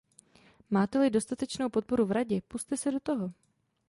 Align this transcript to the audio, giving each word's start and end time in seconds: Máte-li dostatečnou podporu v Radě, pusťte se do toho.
Máte-li 0.69 1.09
dostatečnou 1.09 1.69
podporu 1.69 2.05
v 2.05 2.11
Radě, 2.11 2.41
pusťte 2.47 2.77
se 2.77 2.91
do 2.91 2.99
toho. 2.99 3.31